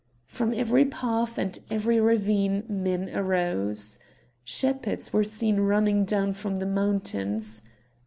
[0.25, 3.99] From every path and every ravine men arose.
[4.43, 7.61] Shepherds were seen running down from the mountains.